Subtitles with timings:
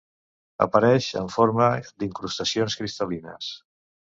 [0.65, 3.53] Apareix en forma d'incrustacions cristal·lines.